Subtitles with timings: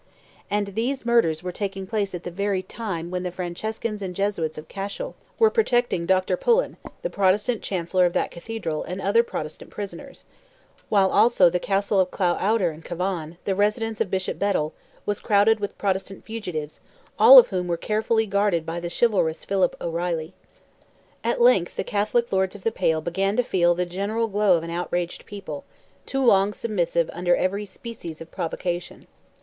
[0.49, 4.57] And these murders were taking place at the very time when the Franciscans and Jesuits
[4.57, 6.35] of Cashel were protecting Dr.
[6.35, 10.25] Pullen, the Protestant Chancellor of that Cathedral and other Protestant prisoners;
[10.89, 14.73] while also the Castle of Cloughouter, in Cavan, the residence of Bishop Bedell,
[15.05, 16.81] was crowded with Protestant fugitives,
[17.19, 20.33] all of whom were carefully guarded by the chivalrous Philip O'Reilly.
[21.23, 24.63] At length the Catholic Lords of the Pale began to feel the general glow of
[24.63, 25.63] an outraged people,
[26.07, 29.05] too long submissive under every species of provocation.